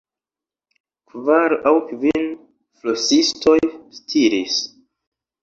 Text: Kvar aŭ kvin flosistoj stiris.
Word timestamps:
Kvar 1.11 1.55
aŭ 1.71 1.73
kvin 1.89 2.25
flosistoj 2.81 3.59
stiris. 4.01 4.59